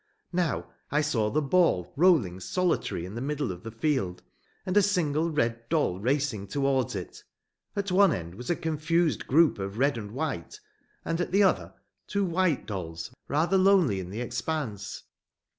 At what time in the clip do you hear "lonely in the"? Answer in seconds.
13.59-14.21